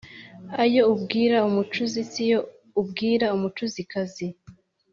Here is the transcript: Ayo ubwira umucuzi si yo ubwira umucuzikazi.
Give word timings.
Ayo 0.63 0.81
ubwira 0.93 1.37
umucuzi 1.49 2.01
si 2.11 2.23
yo 2.31 2.39
ubwira 2.79 3.25
umucuzikazi. 3.35 4.27